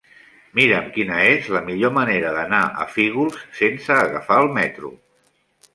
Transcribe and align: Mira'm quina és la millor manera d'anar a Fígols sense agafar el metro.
Mira'm 0.59 0.87
quina 0.95 1.19
és 1.33 1.49
la 1.57 1.61
millor 1.67 1.93
manera 1.99 2.33
d'anar 2.39 2.65
a 2.85 2.89
Fígols 2.97 3.39
sense 3.61 4.01
agafar 4.09 4.41
el 4.47 4.53
metro. 4.61 4.95